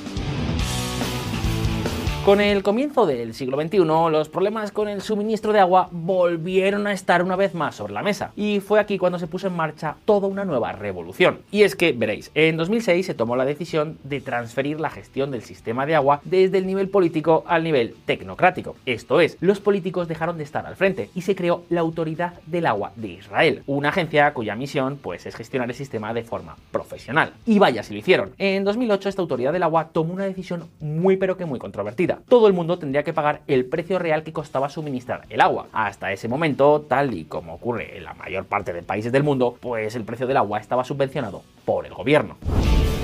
Con 2.30 2.40
el 2.40 2.62
comienzo 2.62 3.06
del 3.06 3.34
siglo 3.34 3.60
XXI, 3.60 3.78
los 3.78 4.28
problemas 4.28 4.70
con 4.70 4.86
el 4.86 5.02
suministro 5.02 5.52
de 5.52 5.58
agua 5.58 5.88
volvieron 5.90 6.86
a 6.86 6.92
estar 6.92 7.24
una 7.24 7.34
vez 7.34 7.54
más 7.54 7.74
sobre 7.74 7.92
la 7.92 8.04
mesa, 8.04 8.30
y 8.36 8.60
fue 8.60 8.78
aquí 8.78 8.98
cuando 8.98 9.18
se 9.18 9.26
puso 9.26 9.48
en 9.48 9.56
marcha 9.56 9.96
toda 10.04 10.28
una 10.28 10.44
nueva 10.44 10.70
revolución. 10.70 11.40
Y 11.50 11.62
es 11.62 11.74
que, 11.74 11.90
veréis, 11.90 12.30
en 12.36 12.56
2006 12.56 13.04
se 13.04 13.14
tomó 13.14 13.34
la 13.34 13.44
decisión 13.44 13.98
de 14.04 14.20
transferir 14.20 14.78
la 14.78 14.90
gestión 14.90 15.32
del 15.32 15.42
sistema 15.42 15.86
de 15.86 15.96
agua 15.96 16.20
desde 16.22 16.58
el 16.58 16.68
nivel 16.68 16.88
político 16.88 17.42
al 17.48 17.64
nivel 17.64 17.96
tecnocrático. 18.04 18.76
Esto 18.86 19.20
es, 19.20 19.36
los 19.40 19.58
políticos 19.58 20.06
dejaron 20.06 20.38
de 20.38 20.44
estar 20.44 20.66
al 20.66 20.76
frente 20.76 21.10
y 21.16 21.22
se 21.22 21.34
creó 21.34 21.64
la 21.68 21.80
Autoridad 21.80 22.34
del 22.46 22.66
Agua 22.66 22.92
de 22.94 23.08
Israel, 23.08 23.64
una 23.66 23.88
agencia 23.88 24.32
cuya 24.34 24.54
misión 24.54 25.00
pues, 25.02 25.26
es 25.26 25.34
gestionar 25.34 25.68
el 25.68 25.74
sistema 25.74 26.14
de 26.14 26.22
forma 26.22 26.54
profesional. 26.70 27.32
Y 27.44 27.58
vaya 27.58 27.82
si 27.82 27.92
lo 27.92 27.98
hicieron. 27.98 28.30
En 28.38 28.62
2008 28.62 29.08
esta 29.08 29.20
Autoridad 29.20 29.52
del 29.52 29.64
Agua 29.64 29.88
tomó 29.88 30.14
una 30.14 30.26
decisión 30.26 30.68
muy 30.78 31.16
pero 31.16 31.36
que 31.36 31.44
muy 31.44 31.58
controvertida. 31.58 32.19
Todo 32.28 32.46
el 32.46 32.52
mundo 32.52 32.78
tendría 32.78 33.02
que 33.02 33.12
pagar 33.12 33.42
el 33.46 33.64
precio 33.64 33.98
real 33.98 34.22
que 34.22 34.32
costaba 34.32 34.68
suministrar 34.68 35.22
el 35.30 35.40
agua. 35.40 35.68
Hasta 35.72 36.12
ese 36.12 36.28
momento, 36.28 36.82
tal 36.88 37.14
y 37.14 37.24
como 37.24 37.54
ocurre 37.54 37.96
en 37.96 38.04
la 38.04 38.14
mayor 38.14 38.46
parte 38.46 38.72
de 38.72 38.82
países 38.82 39.12
del 39.12 39.22
mundo, 39.22 39.56
pues 39.60 39.94
el 39.94 40.04
precio 40.04 40.26
del 40.26 40.36
agua 40.36 40.58
estaba 40.58 40.84
subvencionado 40.84 41.42
por 41.64 41.86
el 41.86 41.94
gobierno. 41.94 42.36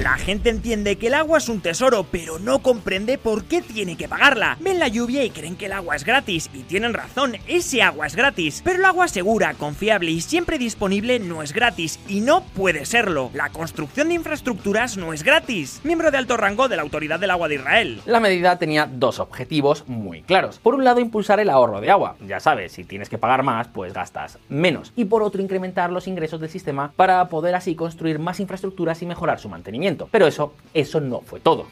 La 0.03 0.19
gente 0.19 0.51
entiende 0.51 0.97
que 0.97 1.07
el 1.07 1.15
agua 1.15 1.39
es 1.39 1.49
un 1.49 1.63
tesoro, 1.63 2.05
pero 2.05 2.39
no 2.39 2.59
comprende 2.59 3.17
por 3.17 3.45
qué 3.45 3.63
tiene 3.63 3.97
que 3.97 4.09
pagarla. 4.09 4.59
Ven 4.61 4.79
la 4.79 4.89
lluvia 4.89 5.25
y 5.25 5.31
creen 5.31 5.57
que 5.57 5.67
el 5.67 5.73
agua 5.73 5.97
es 5.97 6.05
gratis, 6.05 6.51
y 6.53 6.65
tienen 6.65 6.93
razón, 6.93 7.37
ese 7.49 7.81
agua 7.81 8.07
es 8.07 8.15
gratis. 8.15 8.61
Pero 8.63 8.79
el 8.79 8.85
agua 8.85 9.09
segura, 9.09 9.55
confiable 9.55 10.11
y 10.11 10.21
siempre 10.21 10.59
disponible 10.59 11.19
no 11.19 11.43
es 11.43 11.55
gratis, 11.55 11.99
y 12.09 12.21
no 12.21 12.43
puede 12.43 12.85
serlo. 12.85 13.31
La 13.33 13.49
construcción 13.49 14.09
de 14.09 14.17
infraestructuras 14.17 14.99
no 14.99 15.15
es 15.15 15.23
gratis. 15.23 15.81
Miembro 15.83 16.11
de 16.11 16.19
alto 16.19 16.37
rango 16.37 16.69
de 16.69 16.77
la 16.77 16.83
Autoridad 16.83 17.19
del 17.19 17.31
Agua 17.31 17.49
de 17.49 17.55
Israel. 17.55 18.03
La 18.05 18.21
medida 18.21 18.59
tenía 18.59 18.87
dos 18.87 19.19
objetivos 19.19 19.89
muy 19.89 20.21
claros. 20.23 20.59
Por 20.59 20.75
un 20.75 20.85
lado, 20.85 21.01
impulsar 21.01 21.41
el 21.41 21.49
ahorro 21.49 21.81
de 21.81 21.91
agua. 21.91 22.17
Ya 22.27 22.39
sabes, 22.39 22.73
si 22.73 22.85
tienes 22.85 23.09
que 23.09 23.17
pagar 23.17 23.43
más, 23.43 23.69
pues 23.69 23.95
gastas 23.95 24.39
menos. 24.51 24.93
Y 24.95 25.07
por 25.07 25.23
otro, 25.23 25.41
incrementar 25.41 25.91
los 25.91 26.07
ingresos 26.07 26.39
del 26.39 26.51
sistema 26.51 26.93
para 26.97 27.27
poder 27.31 27.55
así 27.55 27.75
construir 27.75 28.19
más 28.19 28.41
infraestructuras 28.41 29.01
y 29.01 29.07
mejorar 29.07 29.41
su 29.41 29.49
mantenimiento. 29.49 29.86
Pero 30.11 30.27
eso, 30.27 30.55
eso 30.75 31.01
no 31.01 31.21
fue 31.21 31.41
todo. 31.41 31.67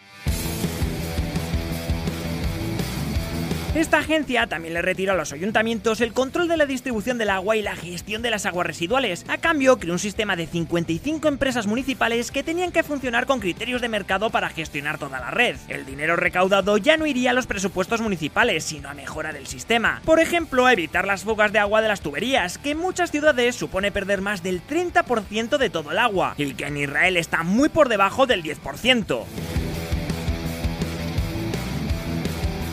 Esta 3.74 3.98
agencia 3.98 4.46
también 4.46 4.72
le 4.72 4.82
retiró 4.82 5.14
a 5.14 5.16
los 5.16 5.32
ayuntamientos 5.32 6.00
el 6.00 6.12
control 6.12 6.46
de 6.46 6.56
la 6.56 6.64
distribución 6.64 7.18
del 7.18 7.30
agua 7.30 7.56
y 7.56 7.62
la 7.62 7.74
gestión 7.74 8.22
de 8.22 8.30
las 8.30 8.46
aguas 8.46 8.68
residuales. 8.68 9.24
A 9.26 9.38
cambio, 9.38 9.80
creó 9.80 9.94
un 9.94 9.98
sistema 9.98 10.36
de 10.36 10.46
55 10.46 11.26
empresas 11.26 11.66
municipales 11.66 12.30
que 12.30 12.44
tenían 12.44 12.70
que 12.70 12.84
funcionar 12.84 13.26
con 13.26 13.40
criterios 13.40 13.80
de 13.80 13.88
mercado 13.88 14.30
para 14.30 14.48
gestionar 14.48 14.98
toda 14.98 15.18
la 15.18 15.32
red. 15.32 15.56
El 15.66 15.86
dinero 15.86 16.14
recaudado 16.14 16.78
ya 16.78 16.96
no 16.96 17.04
iría 17.04 17.32
a 17.32 17.34
los 17.34 17.48
presupuestos 17.48 18.00
municipales, 18.00 18.62
sino 18.62 18.88
a 18.88 18.94
mejorar 18.94 19.34
el 19.34 19.48
sistema. 19.48 20.00
Por 20.04 20.20
ejemplo, 20.20 20.66
a 20.66 20.72
evitar 20.72 21.04
las 21.04 21.24
fugas 21.24 21.52
de 21.52 21.58
agua 21.58 21.82
de 21.82 21.88
las 21.88 22.00
tuberías, 22.00 22.58
que 22.58 22.70
en 22.70 22.78
muchas 22.78 23.10
ciudades 23.10 23.56
supone 23.56 23.90
perder 23.90 24.20
más 24.20 24.44
del 24.44 24.64
30% 24.64 25.58
de 25.58 25.70
todo 25.70 25.90
el 25.90 25.98
agua, 25.98 26.34
y 26.38 26.54
que 26.54 26.66
en 26.66 26.76
Israel 26.76 27.16
está 27.16 27.42
muy 27.42 27.68
por 27.68 27.88
debajo 27.88 28.26
del 28.26 28.44
10%. 28.44 29.24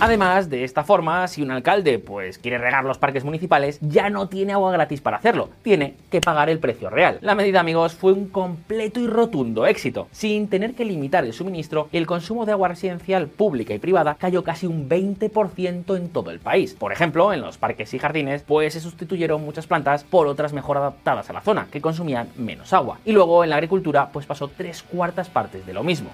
Además, 0.02 0.50
de 0.50 0.64
esta 0.64 0.84
forma, 0.84 1.28
si 1.28 1.44
un 1.44 1.52
alcalde 1.52 2.00
pues 2.00 2.40
quiere 2.40 2.58
regar 2.58 2.84
los 2.84 2.98
parques 2.98 3.24
municipales, 3.24 3.78
ya 3.82 4.10
no 4.10 4.30
tiene 4.30 4.52
agua 4.52 4.72
gratis 4.72 5.00
para 5.00 5.18
hacerlo, 5.18 5.50
tiene 5.62 5.94
que 6.10 6.22
pagar 6.22 6.50
el 6.50 6.58
precio 6.58 6.90
real. 6.90 7.20
La 7.22 7.36
medida, 7.36 7.60
amigos, 7.60 7.94
fue 7.94 8.12
un 8.12 8.30
completo 8.30 9.00
y 9.00 9.06
rotundo 9.06 9.68
éxito. 9.68 10.08
Sin 10.12 10.48
tener 10.48 10.74
que 10.74 10.86
limitar 10.86 11.24
el 11.24 11.34
suministro, 11.34 11.88
el 11.92 12.08
consumo 12.08 12.48
de 12.48 12.54
agua 12.54 12.70
residencial 12.70 13.28
pública 13.28 13.76
y 13.76 13.78
privada 13.78 14.16
cayó 14.16 14.44
casi 14.44 14.66
un 14.66 14.90
20% 14.90 15.96
en 15.96 16.10
todo 16.10 16.32
el 16.32 16.40
país. 16.40 16.74
Por 16.74 16.92
ejemplo, 16.92 17.32
en 17.32 17.42
los 17.42 17.60
parques 17.60 17.94
y 17.94 18.00
jardines, 18.00 18.42
pues 18.42 18.74
se 18.74 18.80
sustituyeron 18.80 19.46
muchas 19.46 19.68
plantas 19.68 20.04
por 20.04 20.26
otras 20.26 20.52
mejor 20.52 20.78
adaptadas 20.78 21.30
a 21.30 21.34
la 21.34 21.42
zona, 21.42 21.68
que 21.72 21.80
consumían 21.80 22.28
menos 22.38 22.74
agua. 22.74 22.98
Y 23.06 23.12
luego 23.12 23.44
en 23.44 23.52
la 23.52 23.58
agricultura, 23.58 24.10
pues 24.12 24.26
pasó 24.26 24.48
tres 24.48 24.82
cuartas 24.82 25.30
partes 25.30 25.64
de 25.68 25.74
lo 25.74 25.84
mismo. 25.84 26.10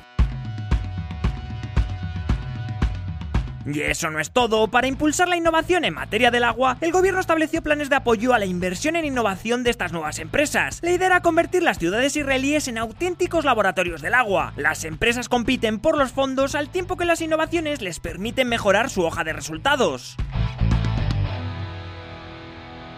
Y 3.67 3.81
eso 3.81 4.09
no 4.09 4.19
es 4.19 4.31
todo. 4.31 4.69
Para 4.69 4.87
impulsar 4.87 5.27
la 5.27 5.35
innovación 5.35 5.83
en 5.85 5.93
materia 5.93 6.31
del 6.31 6.45
agua, 6.45 6.77
el 6.81 6.91
gobierno 6.91 7.19
estableció 7.19 7.61
planes 7.61 7.89
de 7.89 7.97
apoyo 7.97 8.33
a 8.33 8.39
la 8.39 8.45
inversión 8.45 8.95
en 8.95 9.05
innovación 9.05 9.63
de 9.63 9.71
estas 9.71 9.91
nuevas 9.91 10.19
empresas. 10.19 10.79
La 10.81 10.91
idea 10.91 11.07
era 11.07 11.21
convertir 11.21 11.63
las 11.63 11.77
ciudades 11.77 12.15
israelíes 12.15 12.67
en 12.67 12.77
auténticos 12.77 13.45
laboratorios 13.45 14.01
del 14.01 14.13
agua. 14.13 14.53
Las 14.55 14.85
empresas 14.85 15.29
compiten 15.29 15.79
por 15.79 15.97
los 15.97 16.11
fondos 16.11 16.55
al 16.55 16.69
tiempo 16.69 16.97
que 16.97 17.05
las 17.05 17.21
innovaciones 17.21 17.81
les 17.81 17.99
permiten 17.99 18.47
mejorar 18.47 18.89
su 18.89 19.03
hoja 19.03 19.23
de 19.23 19.33
resultados. 19.33 20.17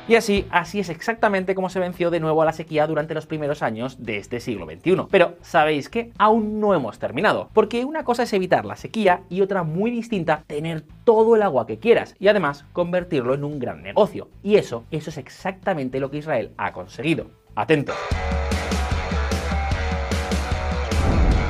Y 0.10 0.16
así, 0.16 0.48
así 0.50 0.80
es 0.80 0.90
exactamente 0.90 1.54
como 1.54 1.70
se 1.70 1.80
venció 1.80 2.10
de 2.10 2.20
nuevo 2.20 2.42
a 2.42 2.46
la 2.46 2.52
sequía 2.52 2.88
durante 2.88 3.14
los 3.14 3.28
primeros 3.28 3.62
años 3.62 4.04
de 4.04 4.18
este 4.18 4.40
siglo 4.40 4.66
XXI. 4.66 5.06
Pero, 5.12 5.36
¿sabéis 5.44 5.88
qué? 5.88 6.12
Aún 6.18 6.60
no 6.60 6.74
hemos 6.74 6.98
terminado, 6.98 7.52
porque 7.54 7.86
una 7.86 8.04
cosa 8.04 8.24
es 8.24 8.34
evitar 8.34 8.66
la 8.66 8.76
sequía 8.76 9.22
y 9.30 9.42
otra 9.42 9.62
muy 9.62 9.92
distinta, 9.92 10.44
tener 10.48 10.84
todo 11.04 11.36
el 11.36 11.44
agua 11.44 11.68
que 11.68 11.78
quieras 11.78 12.16
y 12.18 12.28
además 12.28 12.66
convertirlo 12.74 13.36
en 13.36 13.44
un 13.44 13.60
gran 13.60 13.84
negocio. 13.84 14.30
Y 14.42 14.56
eso, 14.56 14.84
eso 14.90 15.12
es 15.12 15.20
exactamente 15.20 16.00
lo 16.00 16.10
que 16.10 16.18
Israel 16.18 16.54
ha 16.58 16.74
conseguido. 16.74 17.28
Atento. 17.54 17.94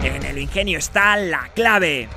En 0.03 0.25
el 0.25 0.37
ingenio 0.37 0.79
está 0.79 1.15
la 1.15 1.49
clave. 1.55 2.09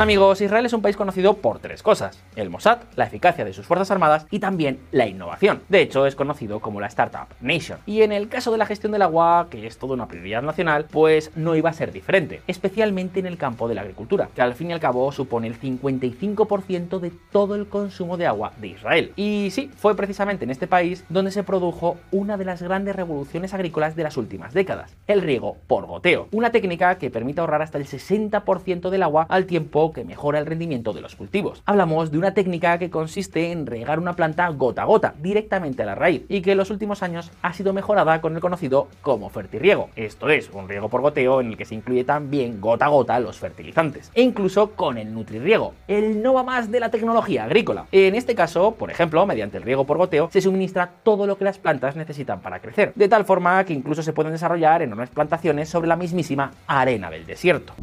Amigos, 0.00 0.40
Israel 0.40 0.64
es 0.64 0.72
un 0.72 0.80
país 0.80 0.96
conocido 0.96 1.34
por 1.34 1.58
tres 1.58 1.82
cosas. 1.82 2.24
El 2.34 2.48
Mossad, 2.48 2.78
la 2.96 3.04
eficacia 3.04 3.44
de 3.44 3.52
sus 3.52 3.66
Fuerzas 3.66 3.90
Armadas 3.90 4.26
y 4.30 4.38
también 4.38 4.80
la 4.92 5.06
innovación. 5.06 5.60
De 5.68 5.82
hecho, 5.82 6.06
es 6.06 6.16
conocido 6.16 6.60
como 6.60 6.80
la 6.80 6.86
Startup 6.86 7.26
Nation. 7.42 7.80
Y 7.84 8.00
en 8.00 8.10
el 8.10 8.30
caso 8.30 8.50
de 8.50 8.56
la 8.56 8.64
gestión 8.64 8.92
del 8.92 9.02
agua, 9.02 9.48
que 9.50 9.66
es 9.66 9.76
toda 9.76 9.92
una 9.92 10.08
prioridad 10.08 10.40
nacional, 10.40 10.86
pues 10.90 11.32
no 11.36 11.54
iba 11.54 11.68
a 11.68 11.74
ser 11.74 11.92
diferente. 11.92 12.40
Especialmente 12.46 13.20
en 13.20 13.26
el 13.26 13.36
campo 13.36 13.68
de 13.68 13.74
la 13.74 13.82
agricultura, 13.82 14.30
que 14.34 14.40
al 14.40 14.54
fin 14.54 14.70
y 14.70 14.72
al 14.72 14.80
cabo 14.80 15.12
supone 15.12 15.48
el 15.48 15.60
55% 15.60 16.98
de 16.98 17.12
todo 17.30 17.54
el 17.54 17.66
consumo 17.66 18.16
de 18.16 18.26
agua 18.26 18.52
de 18.56 18.68
Israel. 18.68 19.12
Y 19.16 19.50
sí, 19.50 19.70
fue 19.76 19.94
precisamente 19.96 20.44
en 20.44 20.50
este 20.50 20.66
país 20.66 21.04
donde 21.10 21.30
se 21.30 21.42
produjo 21.42 21.98
una 22.10 22.38
de 22.38 22.46
las 22.46 22.62
grandes 22.62 22.96
revoluciones 22.96 23.52
agrícolas 23.52 23.96
de 23.96 24.04
las 24.04 24.16
últimas 24.16 24.54
décadas, 24.54 24.96
el 25.06 25.20
riego 25.20 25.58
por 25.66 25.84
goteo. 25.84 26.28
Una 26.32 26.52
técnica 26.52 26.96
que 26.96 27.10
permite 27.10 27.42
ahorrar 27.42 27.60
hasta 27.60 27.76
el 27.76 27.84
60% 27.84 28.88
del 28.88 29.02
agua 29.02 29.26
al 29.28 29.44
tiempo 29.44 29.89
que 29.92 30.04
mejora 30.04 30.38
el 30.38 30.46
rendimiento 30.46 30.92
de 30.92 31.00
los 31.00 31.16
cultivos. 31.16 31.62
Hablamos 31.66 32.10
de 32.10 32.18
una 32.18 32.34
técnica 32.34 32.78
que 32.78 32.90
consiste 32.90 33.52
en 33.52 33.66
regar 33.66 33.98
una 33.98 34.14
planta 34.14 34.48
gota 34.48 34.82
a 34.82 34.86
gota, 34.86 35.14
directamente 35.20 35.82
a 35.82 35.86
la 35.86 35.94
raíz, 35.94 36.22
y 36.28 36.42
que 36.42 36.52
en 36.52 36.58
los 36.58 36.70
últimos 36.70 37.02
años 37.02 37.30
ha 37.42 37.52
sido 37.52 37.72
mejorada 37.72 38.20
con 38.20 38.34
el 38.34 38.40
conocido 38.40 38.88
como 39.02 39.30
fertirriego. 39.30 39.90
Esto 39.96 40.28
es, 40.28 40.50
un 40.50 40.68
riego 40.68 40.88
por 40.88 41.00
goteo 41.00 41.40
en 41.40 41.48
el 41.48 41.56
que 41.56 41.64
se 41.64 41.74
incluye 41.74 42.04
también 42.04 42.60
gota 42.60 42.86
a 42.86 42.88
gota 42.88 43.20
los 43.20 43.38
fertilizantes. 43.38 44.10
E 44.14 44.22
incluso 44.22 44.72
con 44.72 44.98
el 44.98 45.12
nutrirriego, 45.12 45.74
el 45.88 46.22
no 46.22 46.34
va 46.34 46.42
más 46.42 46.70
de 46.70 46.80
la 46.80 46.90
tecnología 46.90 47.44
agrícola. 47.44 47.86
En 47.92 48.14
este 48.14 48.34
caso, 48.34 48.72
por 48.72 48.90
ejemplo, 48.90 49.24
mediante 49.26 49.58
el 49.58 49.62
riego 49.62 49.84
por 49.84 49.98
goteo, 49.98 50.28
se 50.32 50.40
suministra 50.40 50.90
todo 51.02 51.26
lo 51.26 51.36
que 51.36 51.44
las 51.44 51.58
plantas 51.58 51.96
necesitan 51.96 52.40
para 52.40 52.60
crecer, 52.60 52.92
de 52.94 53.08
tal 53.08 53.24
forma 53.24 53.64
que 53.64 53.72
incluso 53.72 54.02
se 54.02 54.12
pueden 54.12 54.32
desarrollar 54.32 54.82
enormes 54.82 55.10
plantaciones 55.10 55.68
sobre 55.68 55.88
la 55.88 55.96
mismísima 55.96 56.50
arena 56.66 57.10
del 57.10 57.26
desierto. 57.26 57.74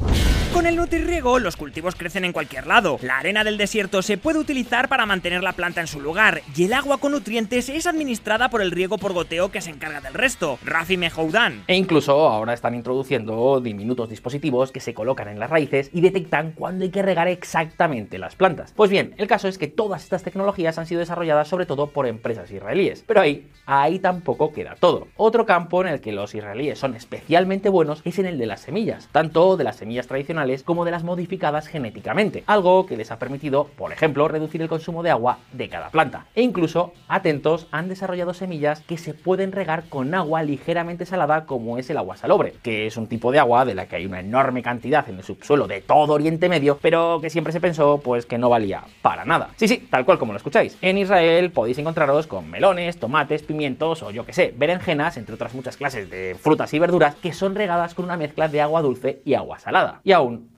Con 0.53 0.65
el 0.65 0.75
nutrirriego, 0.75 1.37
los 1.39 1.55
cultivos 1.55 1.95
crecen 1.95 2.25
en 2.25 2.31
cualquier 2.31 2.65
lado. 2.65 2.97
La 3.01 3.17
arena 3.17 3.43
del 3.43 3.57
desierto 3.57 4.01
se 4.01 4.17
puede 4.17 4.39
utilizar 4.39 4.87
para 4.87 5.05
mantener 5.05 5.43
la 5.43 5.53
planta 5.53 5.81
en 5.81 5.87
su 5.87 6.01
lugar, 6.01 6.41
y 6.55 6.63
el 6.63 6.73
agua 6.73 6.97
con 6.97 7.11
nutrientes 7.11 7.69
es 7.69 7.85
administrada 7.85 8.49
por 8.49 8.61
el 8.61 8.71
riego 8.71 8.97
por 8.97 9.13
goteo 9.13 9.51
que 9.51 9.61
se 9.61 9.69
encarga 9.69 10.01
del 10.01 10.15
resto, 10.15 10.57
Rafi 10.63 10.97
Mehoudan. 10.97 11.63
E 11.67 11.75
incluso 11.75 12.27
ahora 12.29 12.53
están 12.53 12.73
introduciendo 12.73 13.59
diminutos 13.59 14.09
dispositivos 14.09 14.71
que 14.71 14.79
se 14.79 14.93
colocan 14.93 15.27
en 15.27 15.39
las 15.39 15.49
raíces 15.49 15.91
y 15.93 16.01
detectan 16.01 16.53
cuándo 16.53 16.85
hay 16.85 16.91
que 16.91 17.03
regar 17.03 17.27
exactamente 17.27 18.17
las 18.17 18.35
plantas. 18.35 18.73
Pues 18.75 18.89
bien, 18.89 19.13
el 19.17 19.27
caso 19.27 19.47
es 19.47 19.57
que 19.57 19.67
todas 19.67 20.03
estas 20.03 20.23
tecnologías 20.23 20.77
han 20.79 20.87
sido 20.87 20.99
desarrolladas 20.99 21.49
sobre 21.49 21.65
todo 21.65 21.87
por 21.87 22.07
empresas 22.07 22.49
israelíes. 22.49 23.03
Pero 23.05 23.21
ahí, 23.21 23.47
ahí 23.65 23.99
tampoco 23.99 24.53
queda 24.53 24.75
todo. 24.79 25.07
Otro 25.17 25.45
campo 25.45 25.81
en 25.81 25.89
el 25.89 26.01
que 26.01 26.13
los 26.13 26.33
israelíes 26.33 26.79
son 26.79 26.95
especialmente 26.95 27.69
buenos 27.69 28.01
es 28.05 28.17
en 28.17 28.25
el 28.25 28.39
de 28.39 28.47
las 28.47 28.61
semillas, 28.61 29.09
tanto 29.11 29.57
de 29.57 29.63
las 29.63 29.75
semillas 29.75 30.07
tradicionales 30.07 30.36
como 30.63 30.85
de 30.85 30.91
las 30.91 31.03
modificadas 31.03 31.67
genéticamente, 31.67 32.43
algo 32.45 32.85
que 32.85 32.95
les 32.95 33.09
ha 33.11 33.17
permitido, 33.17 33.69
por 33.75 33.91
ejemplo, 33.91 34.27
reducir 34.27 34.61
el 34.61 34.67
consumo 34.67 35.01
de 35.01 35.09
agua 35.09 35.39
de 35.51 35.67
cada 35.67 35.89
planta. 35.89 36.25
E 36.35 36.43
incluso, 36.43 36.93
atentos, 37.07 37.67
han 37.71 37.89
desarrollado 37.89 38.33
semillas 38.33 38.81
que 38.81 38.97
se 38.97 39.13
pueden 39.15 39.51
regar 39.51 39.89
con 39.89 40.13
agua 40.13 40.43
ligeramente 40.43 41.05
salada 41.05 41.45
como 41.45 41.79
es 41.79 41.89
el 41.89 41.97
agua 41.97 42.17
salobre, 42.17 42.53
que 42.61 42.85
es 42.85 42.97
un 42.97 43.07
tipo 43.07 43.31
de 43.31 43.39
agua 43.39 43.65
de 43.65 43.73
la 43.73 43.87
que 43.87 43.95
hay 43.95 44.05
una 44.05 44.19
enorme 44.19 44.61
cantidad 44.61 45.09
en 45.09 45.17
el 45.17 45.23
subsuelo 45.23 45.67
de 45.67 45.81
todo 45.81 46.13
Oriente 46.13 46.49
Medio, 46.49 46.77
pero 46.81 47.19
que 47.21 47.31
siempre 47.31 47.51
se 47.51 47.59
pensó 47.59 47.99
pues 48.03 48.25
que 48.27 48.37
no 48.37 48.49
valía 48.49 48.83
para 49.01 49.25
nada. 49.25 49.49
Sí, 49.55 49.67
sí, 49.67 49.87
tal 49.89 50.05
cual 50.05 50.19
como 50.19 50.33
lo 50.33 50.37
escucháis. 50.37 50.77
En 50.81 50.99
Israel 50.99 51.51
podéis 51.51 51.79
encontraros 51.79 52.27
con 52.27 52.49
melones, 52.49 52.99
tomates, 52.99 53.41
pimientos 53.41 54.03
o 54.03 54.11
yo 54.11 54.25
que 54.25 54.33
sé, 54.33 54.53
berenjenas, 54.55 55.17
entre 55.17 55.33
otras 55.33 55.55
muchas 55.55 55.77
clases 55.77 56.09
de 56.11 56.35
frutas 56.39 56.73
y 56.73 56.79
verduras 56.79 57.15
que 57.15 57.33
son 57.33 57.55
regadas 57.55 57.95
con 57.95 58.05
una 58.05 58.17
mezcla 58.17 58.47
de 58.47 58.61
agua 58.61 58.81
dulce 58.81 59.21
y 59.25 59.33
agua 59.33 59.59
salada. 59.59 60.01
Y 60.03 60.11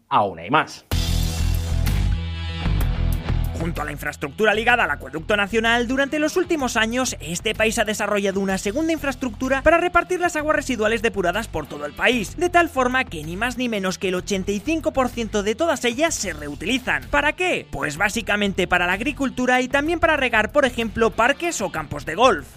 aún 0.10 0.40
hay 0.40 0.50
más. 0.50 0.86
Junto 3.60 3.82
a 3.82 3.86
la 3.86 3.92
infraestructura 3.92 4.54
ligada 4.54 4.86
al 4.86 4.92
acueducto 4.92 5.36
nacional, 5.36 5.86
durante 5.86 6.18
los 6.18 6.38
últimos 6.38 6.78
años 6.78 7.18
este 7.20 7.54
país 7.54 7.78
ha 7.78 7.84
desarrollado 7.84 8.40
una 8.40 8.58
segunda 8.58 8.94
infraestructura 8.94 9.62
para 9.64 9.78
repartir 9.78 10.22
las 10.22 10.38
aguas 10.38 10.56
residuales 10.56 11.02
depuradas 11.02 11.50
por 11.50 11.68
todo 11.68 11.86
el 11.86 11.92
país, 11.92 12.38
de 12.38 12.50
tal 12.50 12.70
forma 12.70 13.04
que 13.04 13.22
ni 13.22 13.36
más 13.36 13.58
ni 13.58 13.68
menos 13.68 13.98
que 13.98 14.08
el 14.10 14.16
85% 14.16 15.42
de 15.42 15.56
todas 15.56 15.84
ellas 15.84 16.16
se 16.16 16.32
reutilizan. 16.32 17.04
¿Para 17.12 17.34
qué? 17.34 17.68
Pues 17.70 17.98
básicamente 17.98 18.66
para 18.66 18.88
la 18.88 18.94
agricultura 18.94 19.60
y 19.60 19.68
también 19.68 20.00
para 20.00 20.16
regar, 20.16 20.54
por 20.54 20.64
ejemplo, 20.64 21.12
parques 21.12 21.60
o 21.60 21.70
campos 21.70 22.06
de 22.06 22.16
golf. 22.16 22.48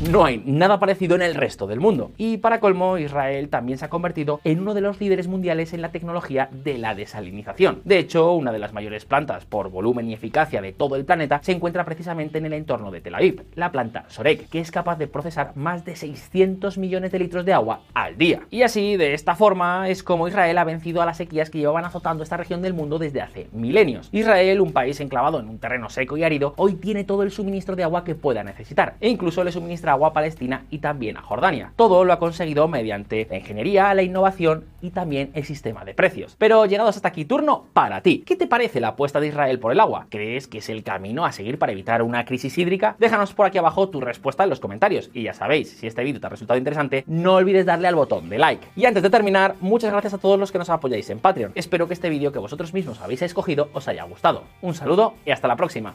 No 0.00 0.24
hay 0.24 0.42
nada 0.44 0.80
parecido 0.80 1.14
en 1.14 1.22
el 1.22 1.36
resto 1.36 1.68
del 1.68 1.78
mundo. 1.78 2.10
Y 2.18 2.38
para 2.38 2.58
colmo, 2.58 2.98
Israel 2.98 3.48
también 3.48 3.78
se 3.78 3.84
ha 3.84 3.90
convertido 3.90 4.40
en 4.42 4.58
uno 4.58 4.74
de 4.74 4.80
los 4.80 5.00
líderes 5.00 5.28
mundiales 5.28 5.72
en 5.72 5.82
la 5.82 5.92
tecnología 5.92 6.48
de 6.50 6.78
la 6.78 6.96
desalinización. 6.96 7.80
De 7.84 7.98
hecho, 7.98 8.32
una 8.32 8.50
de 8.50 8.58
las 8.58 8.72
mayores 8.72 9.04
plantas 9.04 9.44
por 9.44 9.70
volumen 9.70 10.10
y 10.10 10.14
eficacia 10.14 10.60
de 10.60 10.72
todo 10.72 10.96
el 10.96 11.04
planeta 11.04 11.40
se 11.44 11.52
encuentra 11.52 11.84
precisamente 11.84 12.38
en 12.38 12.46
el 12.46 12.54
entorno 12.54 12.90
de 12.90 13.00
Tel 13.00 13.14
Aviv, 13.14 13.44
la 13.54 13.70
planta 13.70 14.04
Sorek, 14.08 14.48
que 14.48 14.58
es 14.58 14.72
capaz 14.72 14.96
de 14.98 15.06
procesar 15.06 15.52
más 15.54 15.84
de 15.84 15.94
600 15.94 16.76
millones 16.76 17.12
de 17.12 17.20
litros 17.20 17.44
de 17.44 17.52
agua 17.52 17.82
al 17.94 18.18
día. 18.18 18.42
Y 18.50 18.62
así, 18.62 18.96
de 18.96 19.14
esta 19.14 19.36
forma, 19.36 19.88
es 19.88 20.02
como 20.02 20.26
Israel 20.26 20.58
ha 20.58 20.64
vencido 20.64 21.02
a 21.02 21.06
las 21.06 21.18
sequías 21.18 21.50
que 21.50 21.58
llevaban 21.58 21.84
azotando 21.84 22.24
esta 22.24 22.36
región 22.36 22.62
del 22.62 22.74
mundo 22.74 22.98
desde 22.98 23.22
hace 23.22 23.46
milenios. 23.52 24.08
Israel, 24.10 24.60
un 24.60 24.72
país 24.72 24.98
enclavado 24.98 25.38
en 25.38 25.48
un 25.48 25.60
terreno 25.60 25.88
seco 25.88 26.16
y 26.16 26.24
árido, 26.24 26.52
hoy 26.56 26.74
tiene 26.74 27.04
todo 27.04 27.22
el 27.22 27.30
suministro 27.30 27.76
de 27.76 27.84
agua 27.84 28.02
que 28.02 28.16
pueda 28.16 28.42
necesitar, 28.42 28.96
e 29.00 29.08
incluso 29.08 29.44
le 29.44 29.52
agua 29.88 30.08
a 30.08 30.12
Palestina 30.12 30.64
y 30.70 30.78
también 30.78 31.16
a 31.16 31.22
Jordania. 31.22 31.72
Todo 31.76 32.04
lo 32.04 32.12
ha 32.12 32.18
conseguido 32.18 32.68
mediante 32.68 33.26
la 33.30 33.36
ingeniería, 33.36 33.94
la 33.94 34.02
innovación 34.02 34.64
y 34.80 34.90
también 34.90 35.30
el 35.34 35.44
sistema 35.44 35.84
de 35.84 35.94
precios. 35.94 36.36
Pero 36.38 36.66
llegados 36.66 36.96
hasta 36.96 37.08
aquí, 37.08 37.24
turno 37.24 37.66
para 37.72 38.00
ti. 38.00 38.22
¿Qué 38.26 38.36
te 38.36 38.46
parece 38.46 38.80
la 38.80 38.88
apuesta 38.88 39.20
de 39.20 39.28
Israel 39.28 39.58
por 39.58 39.72
el 39.72 39.80
agua? 39.80 40.06
¿Crees 40.10 40.46
que 40.46 40.58
es 40.58 40.68
el 40.68 40.82
camino 40.82 41.24
a 41.24 41.32
seguir 41.32 41.58
para 41.58 41.72
evitar 41.72 42.02
una 42.02 42.24
crisis 42.24 42.56
hídrica? 42.58 42.96
Déjanos 42.98 43.34
por 43.34 43.46
aquí 43.46 43.58
abajo 43.58 43.88
tu 43.88 44.00
respuesta 44.00 44.44
en 44.44 44.50
los 44.50 44.60
comentarios. 44.60 45.10
Y 45.12 45.22
ya 45.22 45.34
sabéis, 45.34 45.70
si 45.70 45.86
este 45.86 46.04
vídeo 46.04 46.20
te 46.20 46.26
ha 46.26 46.30
resultado 46.30 46.58
interesante, 46.58 47.04
no 47.06 47.34
olvides 47.34 47.66
darle 47.66 47.88
al 47.88 47.94
botón 47.94 48.28
de 48.28 48.38
like. 48.38 48.66
Y 48.76 48.84
antes 48.86 49.02
de 49.02 49.10
terminar, 49.10 49.56
muchas 49.60 49.90
gracias 49.90 50.14
a 50.14 50.18
todos 50.18 50.38
los 50.38 50.52
que 50.52 50.58
nos 50.58 50.70
apoyáis 50.70 51.08
en 51.10 51.18
Patreon. 51.18 51.52
Espero 51.54 51.88
que 51.88 51.94
este 51.94 52.10
vídeo 52.10 52.32
que 52.32 52.38
vosotros 52.38 52.74
mismos 52.74 53.00
habéis 53.00 53.22
escogido 53.22 53.68
os 53.72 53.88
haya 53.88 54.04
gustado. 54.04 54.44
Un 54.62 54.74
saludo 54.74 55.14
y 55.24 55.30
hasta 55.30 55.48
la 55.48 55.56
próxima. 55.56 55.94